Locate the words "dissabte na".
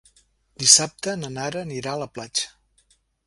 0.63-1.29